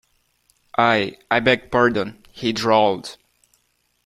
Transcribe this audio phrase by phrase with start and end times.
[0.79, 3.17] I, I beg pardon, he drawled.